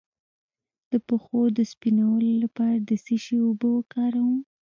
[0.91, 4.37] د پښو د سپینولو لپاره د څه شي اوبه وکاروم؟